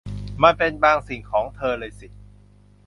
[0.43, 2.07] มันเป็นบางสิ่งของเธอเลยสิ